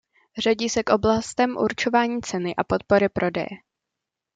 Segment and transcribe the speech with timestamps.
[0.37, 3.47] Řadí se k oblastem určování ceny a podpory prodeje.